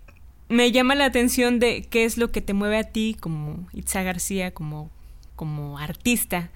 [0.49, 4.03] me llama la atención de qué es lo que te mueve a ti como Itza
[4.03, 4.89] García, como,
[5.35, 6.49] como artista,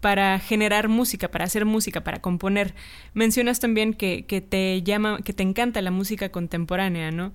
[0.00, 2.74] para generar música, para hacer música, para componer.
[3.14, 7.32] Mencionas también que, que te llama, que te encanta la música contemporánea, ¿no?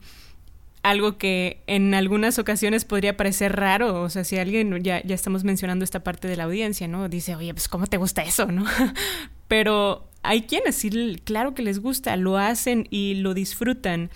[0.86, 5.44] Algo que en algunas ocasiones podría parecer raro, o sea, si alguien, ya, ya estamos
[5.44, 7.10] mencionando esta parte de la audiencia, ¿no?
[7.10, 8.66] Dice, oye, pues ¿cómo te gusta eso, no?
[9.48, 14.12] Pero hay quienes sí, claro que les gusta, lo hacen y lo disfrutan.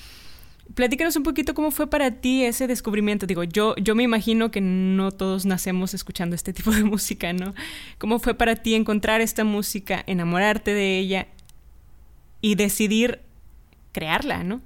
[0.75, 3.25] Platícanos un poquito cómo fue para ti ese descubrimiento.
[3.25, 7.55] Digo, yo, yo me imagino que no todos nacemos escuchando este tipo de música, ¿no?
[7.97, 11.27] ¿Cómo fue para ti encontrar esta música, enamorarte de ella
[12.41, 13.21] y decidir
[13.91, 14.61] crearla, ¿no?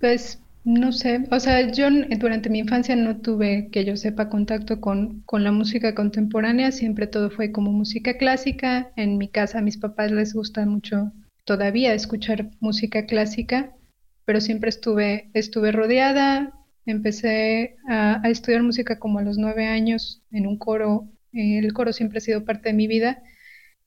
[0.00, 1.86] Pues no sé, o sea, yo
[2.18, 7.06] durante mi infancia no tuve, que yo sepa, contacto con, con la música contemporánea, siempre
[7.06, 8.90] todo fue como música clásica.
[8.96, 11.12] En mi casa a mis papás les gusta mucho
[11.44, 13.76] todavía escuchar música clásica,
[14.24, 16.52] pero siempre estuve, estuve rodeada.
[16.84, 21.08] Empecé a, estudiar música como a los nueve años en un coro.
[21.32, 23.22] el coro siempre ha sido parte de mi vida.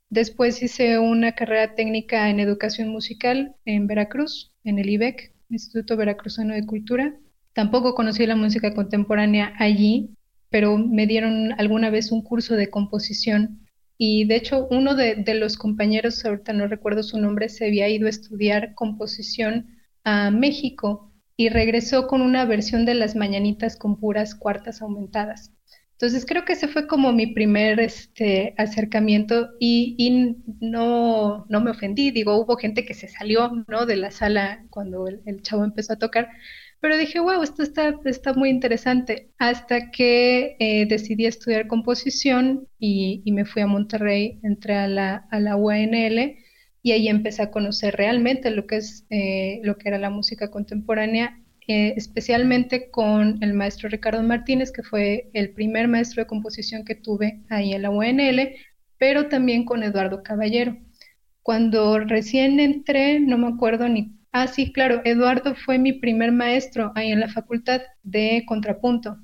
[0.10, 6.54] Después hice una carrera técnica en educación musical en Veracruz, en el IBEC, Instituto Veracruzano
[6.54, 7.16] de Cultura.
[7.54, 10.12] Tampoco conocí la música contemporánea allí,
[10.50, 13.60] pero me dieron alguna vez un curso de composición
[13.98, 18.08] y de hecho uno de, los compañeros, ahorita no recuerdo su nombre, se había ido
[18.08, 21.09] a estudiar composición a México
[21.40, 25.54] y regresó con una versión de las mañanitas con puras cuartas aumentadas.
[25.94, 32.12] Entonces creo que ese fue como mi primer este, acercamiento y, no, no, me ofendí,
[32.12, 33.86] digo, hubo gente que se salió ¿no?
[33.86, 36.28] de la sala cuando el, chavo empezó a tocar,
[36.82, 43.24] pero dije, wow, esto está, está muy interesante, hasta que eh, decidí estudiar composición y,
[43.32, 46.36] me fui a Monterrey, entré a la, a la UNL
[46.82, 50.50] y ahí empecé a conocer realmente lo que, es, eh, lo que era la música
[50.50, 51.40] contemporánea
[51.72, 56.96] eh, especialmente con el maestro Ricardo Martínez, que fue el primer maestro de composición que
[56.96, 58.56] tuve ahí en la UNL,
[58.98, 60.76] pero también con Eduardo Caballero.
[61.44, 64.18] Cuando recién entré, no me acuerdo ni...
[64.32, 69.18] Ah, sí, claro, Eduardo fue mi primer maestro ahí en la facultad de contrapunto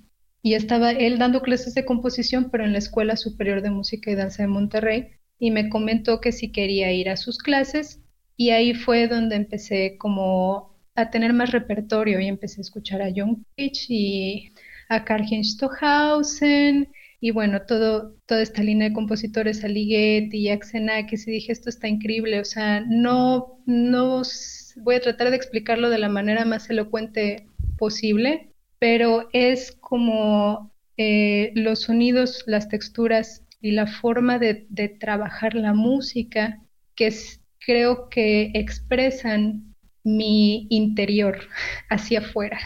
[0.43, 4.15] y estaba él dando clases de composición, pero en la Escuela Superior de Música y
[4.15, 8.01] Danza de Monterrey, y me comentó que si quería ir a sus clases,
[8.37, 13.11] y ahí fue donde empecé como a tener más repertorio y empecé a escuchar a
[13.15, 14.53] John Pitch y
[14.89, 21.31] a Karl-Heinz Stohausen y bueno, todo, toda esta línea de compositores, Alighieri y Axenakis, y
[21.31, 24.21] dije, esto está increíble, o sea, no, no
[24.77, 31.51] voy a tratar de explicarlo de la manera más elocuente posible, pero es como eh,
[31.55, 36.61] los sonidos, las texturas y la forma de, de trabajar la música
[36.93, 37.11] que
[37.57, 39.73] creo que expresan
[40.03, 41.39] mi interior
[41.89, 42.59] hacia afuera.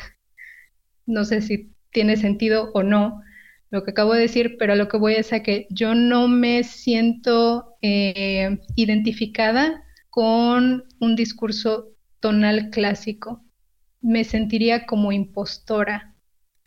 [1.05, 3.21] No sé si tiene sentido o no,
[3.69, 6.65] lo que acabo de decir, pero lo que voy es a que yo no me
[6.65, 13.41] siento eh, identificada con un discurso tonal clásico.
[14.01, 16.17] Me sentiría como impostora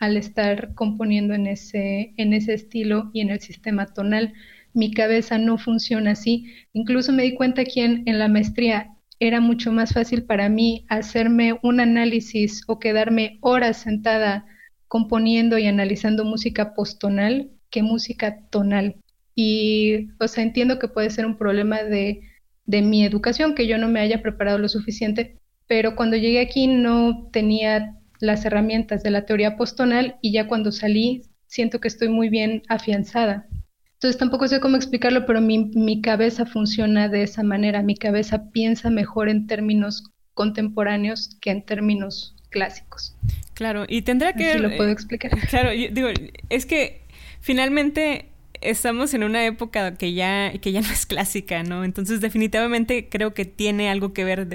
[0.03, 4.33] al estar componiendo en ese, en ese estilo y en el sistema tonal.
[4.75, 6.47] Mi cabeza no funciona así.
[6.73, 10.85] Incluso me di cuenta aquí en, en la maestría era mucho más fácil para mí
[10.89, 14.45] hacerme un análisis o quedarme horas sentada
[14.89, 18.97] componiendo y analizando música postonal que música tonal.
[19.37, 22.23] Y, o sea, entiendo que puede ser un problema de,
[22.67, 25.37] de mi educación, que yo no me haya preparado lo suficiente,
[25.69, 30.73] pero cuando llegué aquí no tenía las herramientas de la teoría postonal y ya cuando
[30.73, 33.47] salí siento que estoy muy bien afianzada.
[33.95, 38.51] Entonces tampoco sé cómo explicarlo, pero mi, mi cabeza funciona de esa manera, mi cabeza
[38.51, 40.05] piensa mejor en términos
[40.35, 43.17] contemporáneos que en términos clásicos.
[43.55, 44.59] Claro, y tendrá que...
[44.59, 45.33] lo puedo explicar.
[45.49, 46.09] Claro, digo,
[46.49, 47.03] es que
[47.41, 48.27] finalmente
[48.61, 51.85] estamos en una época que ya, que ya no es clásica, ¿no?
[51.85, 54.47] Entonces definitivamente creo que tiene algo que ver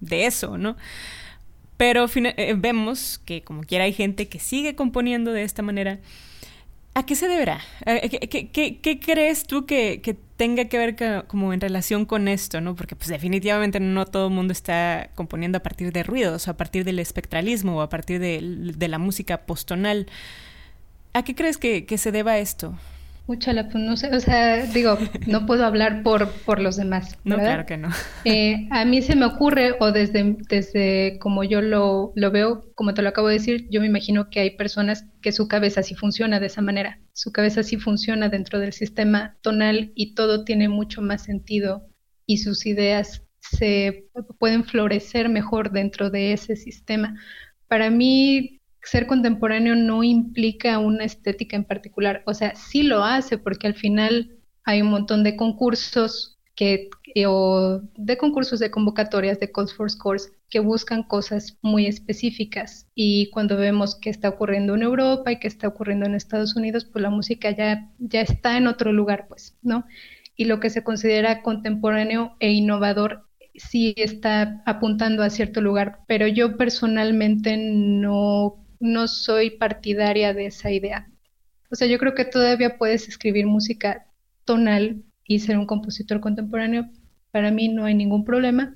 [0.00, 0.76] de, eso, ¿no?
[1.76, 6.00] Pero eh, vemos que como quiera hay gente que sigue componiendo de esta manera
[6.96, 7.60] ¿A qué se deberá?
[7.84, 12.60] ¿Qué, crees tú que, tenga que ver como en relación con esto?
[12.60, 12.76] ¿no?
[12.76, 16.84] Porque pues definitivamente no todo el mundo está componiendo a partir de ruidos, a partir
[16.84, 20.06] del espectralismo o a partir de, la música postonal.
[21.14, 22.78] ¿A qué crees que, que se deba esto?
[23.26, 27.18] Mucha pues no sé, o sea, digo, no puedo hablar por, por los demás.
[27.24, 27.88] No, claro que no.
[28.26, 32.92] Eh, a mí se me ocurre, o desde, desde como yo lo, lo veo, como
[32.92, 35.94] te lo acabo de decir, yo me imagino que hay personas que su cabeza sí
[35.94, 37.00] funciona de esa manera.
[37.12, 41.86] Su cabeza sí funciona dentro del sistema tonal y todo tiene mucho más sentido
[42.26, 44.06] y sus ideas se
[44.38, 47.14] pueden florecer mejor dentro de ese sistema.
[47.68, 53.38] Para mí, ser contemporáneo no implica una estética en particular, o sea, sí lo hace
[53.38, 56.88] porque al final hay un montón de concursos que
[57.26, 63.30] o de concursos de convocatorias de calls for scores que buscan cosas muy específicas y
[63.30, 67.02] cuando vemos qué está ocurriendo en Europa y qué está ocurriendo en Estados Unidos, pues
[67.02, 69.84] la música ya ya está en otro lugar, pues, ¿no?
[70.36, 76.26] Y lo que se considera contemporáneo e innovador sí está apuntando a cierto lugar, pero
[76.26, 81.10] yo personalmente no no soy partidaria de esa idea.
[81.70, 84.06] O sea, yo creo que todavía puedes escribir música
[84.44, 86.90] tonal y ser un compositor contemporáneo.
[87.30, 88.74] Para mí no hay ningún problema.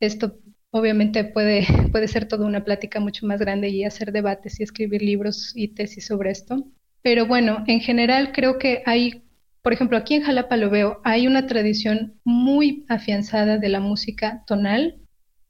[0.00, 0.38] Esto
[0.70, 5.02] obviamente puede, puede ser toda una plática mucho más grande y hacer debates y escribir
[5.02, 6.66] libros y tesis sobre esto.
[7.02, 9.22] Pero bueno, en general creo que hay,
[9.60, 14.44] por ejemplo, aquí en Jalapa lo veo, hay una tradición muy afianzada de la música
[14.46, 15.01] tonal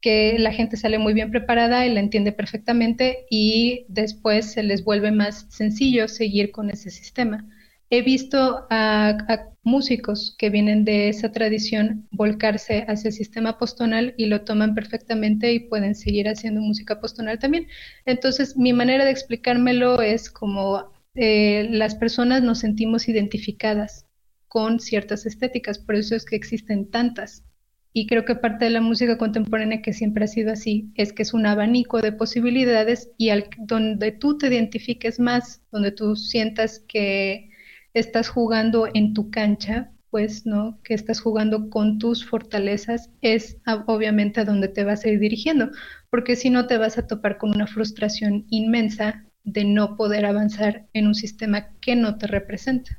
[0.03, 4.85] que la gente sale muy bien preparada y la entiende perfectamente y después se les
[4.85, 7.49] vuelve más sencillo seguir con ese sistema.
[7.89, 9.17] He visto a,
[9.65, 15.53] músicos que vienen de esa tradición volcarse hacia el sistema postonal y lo toman perfectamente
[15.53, 17.69] y pueden seguir haciendo música postonal también.
[18.05, 24.07] Entonces, mi manera de explicármelo es como eh, las personas nos sentimos identificadas
[24.49, 27.45] con ciertas estéticas, por eso es que existen tantas.
[27.93, 31.23] Y creo que parte de la música contemporánea que siempre ha sido así es que
[31.23, 36.83] es un abanico de posibilidades y al, donde tú te identifiques más, donde tú sientas
[36.89, 37.51] que
[37.93, 40.79] estás jugando en tu cancha, pues, ¿no?
[40.85, 45.71] Que estás jugando con tus fortalezas, es obviamente a donde te vas a ir dirigiendo,
[46.11, 50.87] porque si no te vas a topar con una frustración inmensa de no poder avanzar
[50.93, 52.99] en un sistema que no te representa.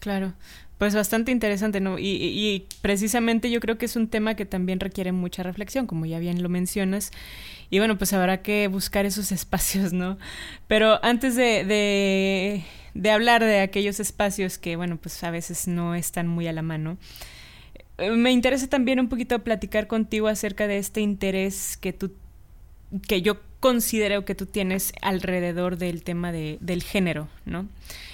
[0.00, 0.34] Claro.
[0.78, 1.98] Pues bastante interesante, ¿no?
[1.98, 6.18] Y, precisamente yo creo que es un tema que también requiere mucha reflexión, como ya
[6.18, 7.12] bien lo mencionas.
[7.70, 10.18] Y bueno, pues habrá que buscar esos espacios, ¿no?
[10.66, 12.64] Pero antes de, de,
[12.94, 16.62] de hablar de aquellos espacios que, bueno, pues a veces no están muy a la
[16.62, 16.98] mano,
[17.98, 22.12] eh, me interesa también un poquito platicar contigo acerca de este interés que tú,
[23.06, 27.66] que yo considero que tú tienes alrededor del tema de, del género, ¿no?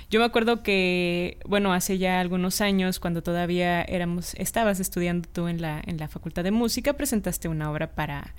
[0.08, 5.48] Yo me acuerdo que, bueno, hace ya algunos años, cuando todavía éramos, estabas estudiando tú
[5.48, 8.32] en la, en la Facultad de Música, presentaste una obra para,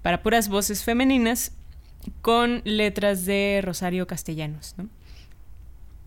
[0.00, 1.52] para puras voces femeninas
[2.22, 4.88] con letras de Rosario Castellanos, ¿no?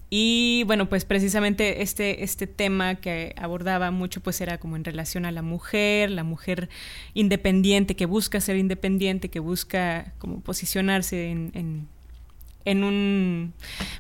[0.10, 5.26] Y bueno, pues precisamente este, este tema que abordaba mucho pues era como en relación
[5.26, 6.70] a la mujer, la mujer
[7.14, 11.88] independiente, que busca ser independiente, que busca como posicionarse en,
[12.64, 13.54] en, un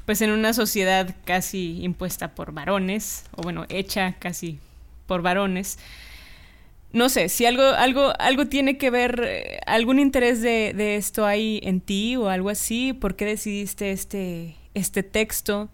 [0.05, 4.60] pues en una sociedad casi impuesta por varones, o bueno, hecha casi
[5.08, 5.78] por varones.
[6.93, 11.26] No sé, si algo, algo, algo tiene que ver, eh, algún interés de, de esto
[11.26, 15.70] hay en ti o algo así, ¿por qué decidiste este, este texto?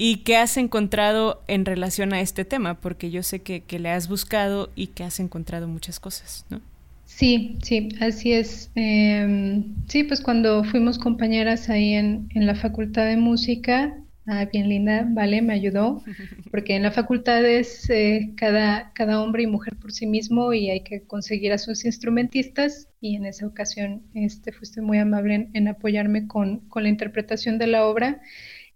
[0.00, 2.74] ¿Y qué has encontrado en relación a este tema?
[2.80, 6.60] Porque yo sé que, le has buscado y que has encontrado muchas cosas, ¿no?
[7.04, 8.70] Sí, sí, así es.
[8.76, 13.92] Em, sí, pues cuando fuimos compañeras ahí en, la Facultad de Música,
[14.28, 16.04] ah, bien linda, vale, me ayudó,
[16.52, 20.70] porque en la facultad es eh, cada, cada hombre y mujer por sí mismo y
[20.70, 25.50] hay que conseguir a sus instrumentistas y en esa ocasión este, fuiste muy amable en,
[25.54, 28.20] en apoyarme con, con la interpretación de la obra.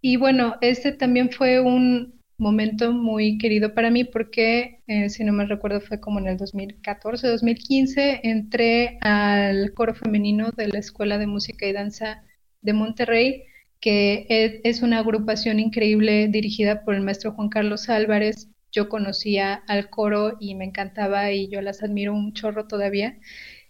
[0.04, 5.32] Y bueno, este también fue un momento muy querido para mí porque, eh, si no
[5.32, 11.18] me recuerdo, fue como en el 2014, 2015, entré al coro femenino de la Escuela
[11.18, 12.24] de Música y Danza
[12.62, 13.44] de Monterrey,
[13.80, 18.48] que es, es una agrupación increíble dirigida por el maestro Juan Carlos Álvarez.
[18.72, 23.18] Yo conocía al coro y me encantaba y yo las admiro un chorro todavía.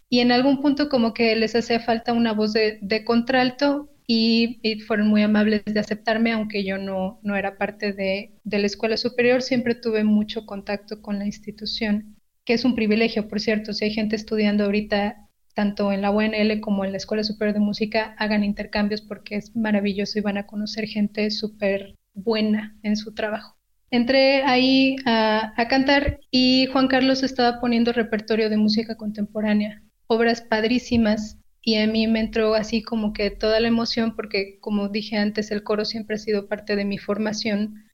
[0.08, 5.08] Y en algún punto como que les hacía falta una voz de contralto y, fueron
[5.08, 9.40] muy amables de aceptarme, aunque yo no, no era parte de, de, la escuela superior,
[9.40, 13.92] siempre tuve mucho contacto con la institución, que es un privilegio, por cierto, si hay
[13.92, 15.16] gente estudiando ahorita
[15.54, 19.54] tanto en la UNL como en la Escuela Superior de Música, hagan intercambios porque es
[19.54, 23.56] maravilloso y van a conocer gente súper buena en su trabajo.
[23.90, 30.40] Entré ahí a, a cantar y Juan Carlos estaba poniendo repertorio de música contemporánea, obras
[30.40, 35.16] padrísimas y a mí me entró así como que toda la emoción porque como dije
[35.16, 37.84] antes el coro siempre ha sido parte de mi formación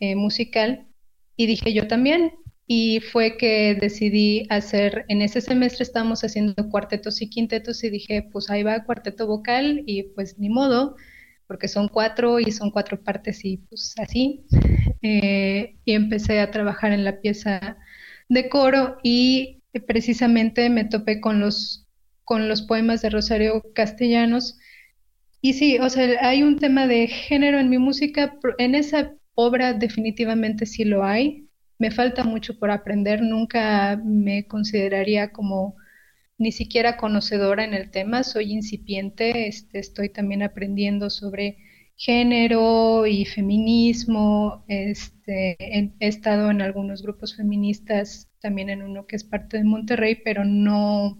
[0.00, 0.86] eh, musical
[1.36, 2.32] y dije yo también
[2.66, 8.28] y fue que decidí hacer en ese semestre estábamos haciendo cuartetos y quintetos y dije
[8.32, 10.96] pues ahí va cuarteto vocal y pues ni modo
[11.46, 14.44] porque son cuatro y son cuatro partes y pues así
[15.00, 17.78] eh, y empecé a trabajar en la pieza
[18.28, 21.85] de coro y precisamente me topé con los
[22.26, 24.58] con los poemas de Rosario Castellanos.
[25.40, 29.72] Y sí, o sea, hay un tema de género en mi música, en esa obra
[29.72, 31.48] definitivamente sí lo hay.
[31.78, 35.76] Me falta mucho por aprender, nunca me consideraría como
[36.36, 41.58] ni siquiera conocedora en el tema, soy incipiente, este, estoy también aprendiendo sobre
[41.96, 49.24] género y feminismo, este, he, estado en algunos grupos feministas, también en uno que es
[49.24, 51.18] parte de Monterrey, pero no,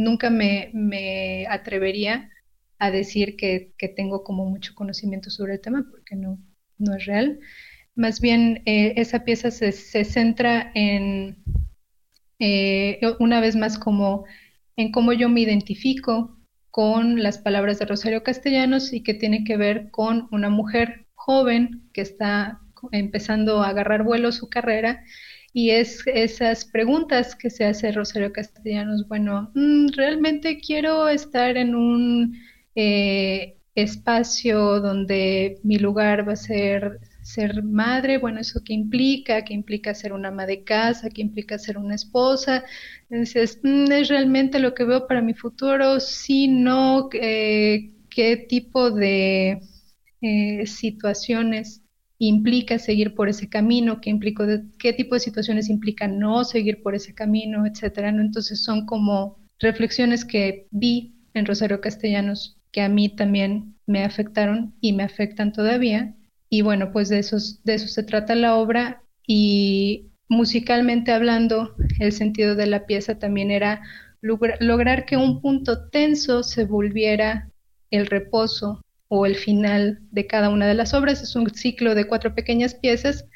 [0.00, 2.30] nunca me, atrevería
[2.78, 6.38] a decir que, tengo como mucho conocimiento sobre el tema porque no,
[6.78, 7.38] no es real.
[7.94, 9.72] Más bien, eh, esa pieza se,
[10.04, 11.36] centra en,
[12.38, 14.24] eh, una vez más, como
[14.76, 16.38] en cómo yo me identifico
[16.70, 21.90] con las palabras de Rosario Castellanos y que tiene que ver con una mujer joven
[21.92, 22.60] que está
[22.92, 25.04] empezando a agarrar vuelo su carrera
[25.52, 31.74] y es esas preguntas que se hace Rosario Castellanos, bueno, mm, realmente quiero estar en
[31.74, 32.36] un
[32.74, 39.44] eh, espacio donde mi lugar va a ser ser madre, bueno, ¿eso qué implica?
[39.44, 41.10] ¿Qué implica ser una ama de casa?
[41.10, 42.64] ¿Qué implica ser una esposa?
[43.10, 46.00] Entonces, mm, ¿es realmente lo que veo para mi futuro?
[46.00, 49.60] Sí, no, eh, ¿qué tipo de
[50.22, 51.82] eh, situaciones
[52.20, 57.66] implica seguir por ese camino, qué, tipo de situaciones implica no seguir por ese camino,
[57.66, 58.12] etcétera.
[58.12, 58.20] ¿no?
[58.20, 64.74] Entonces son como reflexiones que vi en Rosario Castellanos que a mí también me afectaron
[64.82, 66.14] y me afectan todavía.
[66.50, 72.12] Y bueno, pues de, esos, de eso se trata la obra y musicalmente hablando, el
[72.12, 73.82] sentido de la pieza también era
[74.20, 77.50] lograr que un punto tenso se volviera
[77.90, 78.82] el reposo
[79.12, 81.20] o el final de cada una de las obras.
[81.20, 83.26] Es un ciclo de cuatro pequeñas piezas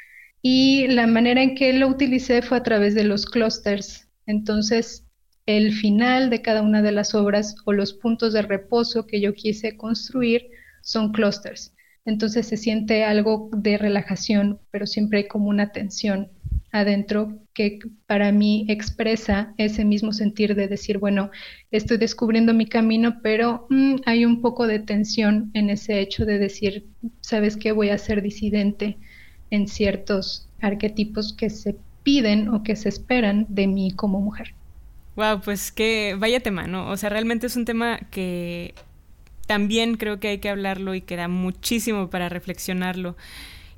[0.40, 4.08] y la manera en que lo utilicé fue a través de los clusters.
[4.24, 5.04] Entonces,
[5.46, 9.34] el final de cada una de las obras o los puntos de reposo que yo
[9.34, 10.48] quise construir
[10.80, 11.74] son clusters.
[12.04, 16.30] Entonces se siente algo de relajación, pero siempre hay como una tensión
[16.74, 21.30] adentro que para mí expresa ese mismo sentir de decir, bueno,
[21.70, 26.38] estoy descubriendo mi camino, pero mm, hay un poco de tensión en ese hecho de
[26.38, 26.84] decir,
[27.20, 27.70] ¿sabes qué?
[27.70, 28.98] Voy a ser disidente
[29.50, 34.52] en ciertos arquetipos que se piden o que se esperan de mí como mujer.
[35.14, 36.90] Wow, pues que vaya tema, ¿no?
[36.90, 38.74] O sea, realmente es un tema que
[39.46, 43.16] también creo que hay que hablarlo y queda muchísimo para reflexionarlo.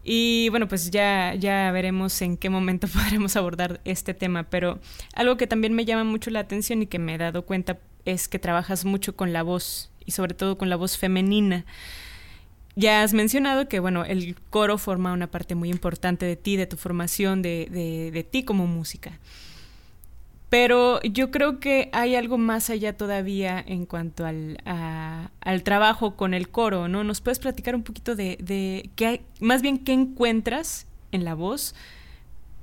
[0.08, 4.78] Y bueno, pues ya, ya veremos en qué momento podremos abordar este tema, pero
[5.14, 8.28] algo que también me llama mucho la atención y que me he dado cuenta es
[8.28, 11.64] que trabajas mucho con la voz y sobre todo con la voz femenina.
[12.76, 16.68] Ya has mencionado que, bueno, el coro forma una parte muy importante de ti, de
[16.68, 19.18] tu formación, de, de, de ti como música.
[20.48, 26.34] Pero yo creo que hay algo más allá todavía en cuanto al, al trabajo con
[26.34, 27.02] el coro, ¿no?
[27.02, 31.34] ¿Nos puedes platicar un poquito de, de qué hay, más bien qué encuentras en la
[31.34, 31.74] voz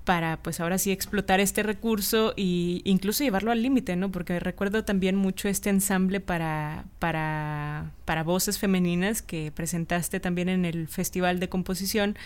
[0.04, 4.12] para, pues ahora sí, explotar este recurso e incluso llevarlo al límite, ¿no?
[4.12, 10.66] Porque recuerdo también mucho este ensamble para, para, para voces femeninas que presentaste también en
[10.66, 12.18] el Festival de Composición.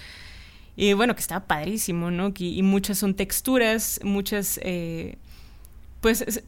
[0.76, 2.34] Y bueno, que estaba padrísimo, ¿no?
[2.38, 4.60] Y, muchas son texturas, muchas...
[4.64, 5.18] Eh,
[6.02, 6.44] pues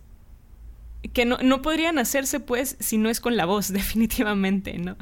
[1.14, 4.98] que no, no, podrían hacerse pues si no es con la voz, definitivamente, ¿no?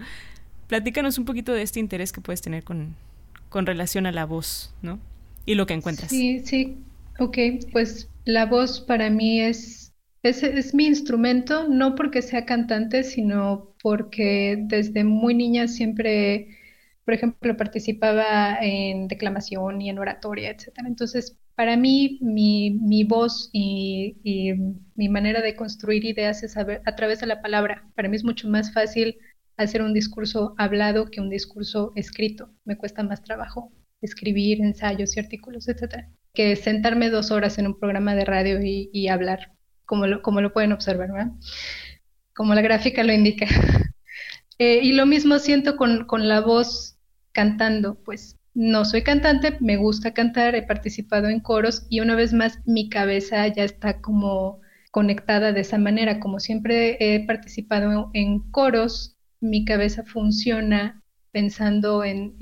[0.67, 2.95] Platícanos un poquito de este interés que puedes tener con,
[3.49, 4.99] con relación a la voz, ¿no?
[5.45, 6.09] Y lo que encuentras.
[6.09, 6.77] Sí, sí,
[7.19, 7.37] ok,
[7.71, 9.93] pues la voz para mí es,
[10.23, 16.57] es, es mi instrumento, no porque sea cantante, sino porque desde muy niña siempre
[17.07, 20.89] por ejemplo, participaba en declamación y en oratoria, etcétera.
[20.89, 24.15] Entonces, para mí, mi, voz y,
[24.93, 27.89] mi manera de construir ideas es a, a, través de la palabra.
[27.95, 29.17] Para mí es mucho más fácil
[29.57, 32.51] hacer un discurso hablado que un discurso escrito.
[32.63, 37.79] Me cuesta más trabajo escribir ensayos y artículos, etcétera, que sentarme dos horas en un
[37.79, 39.53] programa de radio y, hablar,
[39.85, 41.31] como lo, pueden observar, ¿verdad?
[42.35, 43.47] Como la gráfica lo indica.
[44.59, 46.97] Eh, y lo mismo siento con la voz
[47.31, 52.33] cantando, pues no soy cantante, me gusta cantar, he participado en coros y una vez
[52.33, 56.19] más mi cabeza ya está como conectada de esa manera.
[56.19, 62.35] Como siempre he participado en coros, mi cabeza funciona pensando en,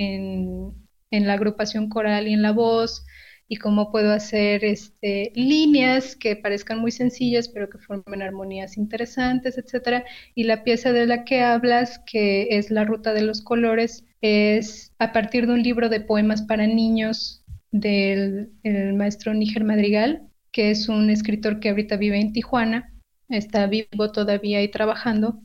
[1.11, 3.05] la agrupación coral y en la voz
[3.47, 9.57] y cómo puedo hacer este, líneas que parezcan muy sencillas pero que formen armonías interesantes,
[9.57, 10.03] etcétera.
[10.33, 14.93] Y la pieza de la que hablas, que es la ruta de los colores, es
[14.99, 18.51] a partir de un libro de poemas para niños del
[18.95, 22.93] maestro Níger Madrigal, que es un escritor que ahorita vive en Tijuana,
[23.29, 25.41] está vivo todavía y trabajando,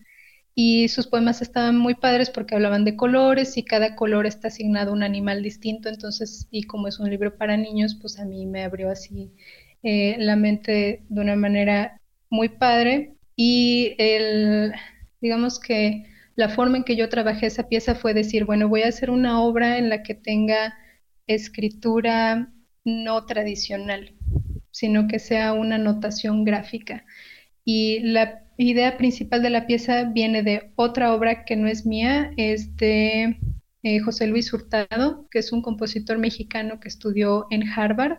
[0.55, 4.91] y sus poemas estaban muy padres porque hablaban de colores y cada color está asignado
[4.91, 8.47] a un animal distinto, entonces, y como es un libro para niños, pues a mí
[8.47, 9.33] me abrió así
[9.83, 14.73] eh, la mente de una manera muy padre y el,
[15.21, 16.05] digamos que
[16.37, 19.41] la forma en que yo trabajé esa pieza fue decir, bueno, voy a hacer una
[19.43, 20.75] obra en la que tenga
[21.27, 22.53] escritura
[22.85, 24.15] no tradicional,
[24.71, 27.05] sino que sea una notación gráfica.
[27.65, 32.33] Y la idea principal de la pieza viene de otra obra que no es mía,
[32.37, 33.39] es de
[33.83, 38.19] eh, José Luis Hurtado, que es un compositor mexicano que estudió en Harvard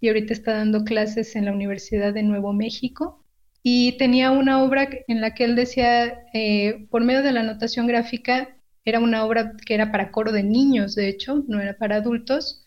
[0.00, 3.24] y ahorita está dando clases en la Universidad de Nuevo México.
[3.62, 7.86] Y tenía una obra en la que él decía, eh, por medio de la notación
[7.86, 11.96] gráfica, era una obra que era para coro de niños, de hecho, no era para
[11.96, 12.59] adultos,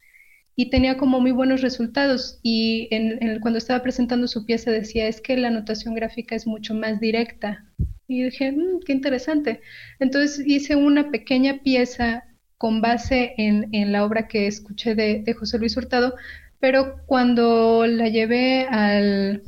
[0.56, 2.40] y tenía como muy buenos resultados.
[2.44, 6.74] Y en, cuando estaba presentando su pieza decía, es que la notación gráfica es mucho
[6.74, 7.66] más directa.
[8.08, 9.62] Y dije, mm, qué interesante.
[10.00, 12.26] Entonces hice una pequeña pieza
[12.58, 16.16] con base en, la obra que escuché de, de José Luis Hurtado,
[16.60, 19.44] pero cuando la llevé al,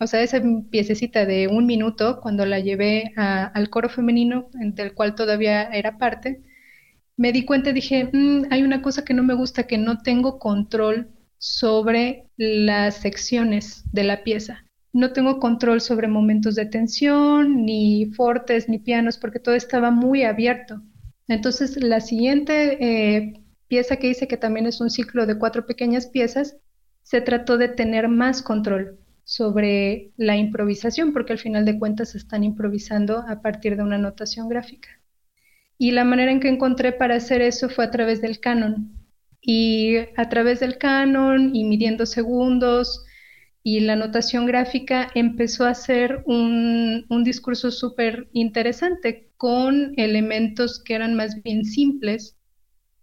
[0.00, 0.40] o sea, esa
[0.70, 6.42] piececita de un minuto, cuando la llevé al coro femenino, del cual todavía era parte,
[7.18, 9.98] me di cuenta y dije, mm, hay una cosa que no me gusta, que no
[9.98, 14.64] tengo control sobre las secciones de la pieza.
[14.92, 20.22] No tengo control sobre momentos de tensión, ni fortes, ni pianos, porque todo estaba muy
[20.22, 20.80] abierto.
[21.26, 26.06] Entonces, la siguiente eh, pieza que hice, que también es un ciclo de cuatro pequeñas
[26.06, 26.56] piezas,
[27.02, 32.44] se trató de tener más control sobre la improvisación, porque al final de cuentas están
[32.44, 34.88] improvisando a partir de una notación gráfica.
[35.78, 38.92] Y la manera en que encontré para hacer eso fue a través del canon.
[39.40, 43.04] Y a través del canon y midiendo segundos
[43.62, 50.94] y la notación gráfica empezó a ser un, un discurso súper interesante con elementos que
[50.94, 52.38] eran más bien simples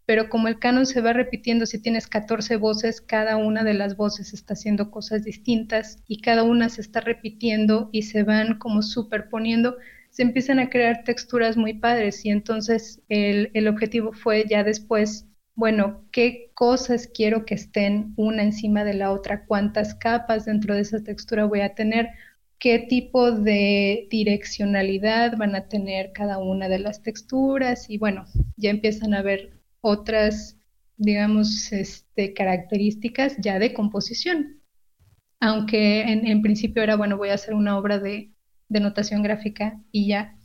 [0.05, 3.97] pero como el canon se va repitiendo, si tienes 14 voces, cada una de las
[3.97, 8.83] voces está haciendo cosas distintas y cada una se está repitiendo y se van como
[8.83, 9.77] superponiendo,
[10.15, 15.27] se empiezan a crear texturas muy padres y entonces el, el objetivo fue ya después,
[15.55, 19.45] bueno, ¿qué cosas quiero que estén una encima de la otra?
[19.45, 22.11] ¿Cuántas capas dentro de esa textura voy a tener?
[22.59, 28.25] qué tipo de direccionalidad van a tener cada una de las texturas y bueno,
[28.57, 30.57] ya empiezan a ver otras,
[30.97, 34.61] digamos, este, características ya de composición.
[35.39, 38.31] Aunque en, principio era, bueno, voy a hacer una obra de,
[38.69, 40.35] de notación gráfica y ya.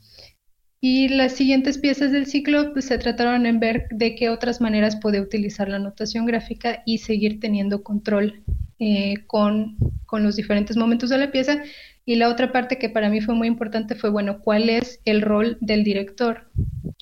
[0.83, 4.97] Y las siguientes piezas del ciclo pues, se trataron en ver de qué otras maneras
[4.97, 8.43] puede utilizar la notación gráfica y seguir teniendo control
[8.79, 11.63] eh, con, con, los diferentes momentos de la pieza.
[12.07, 15.21] Y la otra parte que para mí fue muy importante fue, bueno, ¿cuál es el
[15.21, 16.51] rol del director?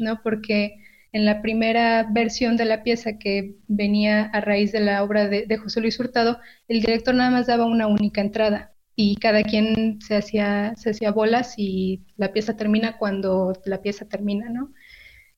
[0.00, 0.22] ¿No?
[0.24, 0.78] Porque
[1.12, 5.46] en la primera versión de la pieza que venía a raíz de la obra de,
[5.46, 10.00] de José Luis Hurtado, el director nada más daba una única entrada y cada quien
[10.00, 14.72] se hacía, se hacía bolas y la pieza termina cuando la pieza termina, ¿no?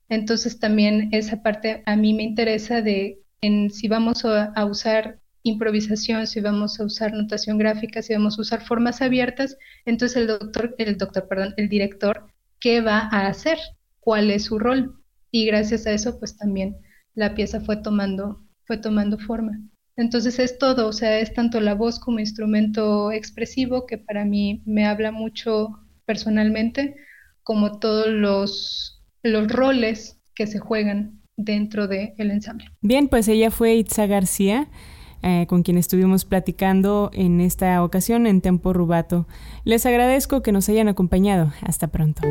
[0.09, 6.27] Entonces también esa parte a mí me interesa de en si vamos a, usar improvisación,
[6.27, 10.75] si vamos a usar notación gráfica, si vamos a usar formas abiertas, entonces el doctor,
[10.79, 13.59] el doctor, perdón, el director, ¿qué va a hacer?
[13.99, 15.05] ¿Cuál es su rol?
[15.31, 16.79] Y gracias a eso, pues también
[17.15, 19.61] la pieza fue tomando, fue tomando forma.
[19.97, 24.62] Entonces es todo, o sea, es tanto la voz como instrumento expresivo que para mí
[24.64, 26.97] me habla mucho personalmente,
[27.43, 32.66] como todos los, los roles que se juegan dentro del ensamble.
[32.80, 34.68] Bien, pues ella fue Itza García.
[35.22, 39.26] Eh, con quien estuvimos platicando en esta ocasión en Tempo Rubato.
[39.64, 41.53] Les agradezco que nos hayan acompañado.
[41.61, 42.22] Hasta pronto.